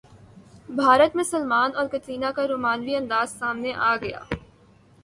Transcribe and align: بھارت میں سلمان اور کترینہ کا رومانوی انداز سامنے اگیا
بھارت 0.69 1.15
میں 1.15 1.23
سلمان 1.23 1.75
اور 1.75 1.87
کترینہ 1.87 2.31
کا 2.35 2.47
رومانوی 2.47 2.95
انداز 2.95 3.39
سامنے 3.39 3.73
اگیا 3.91 4.19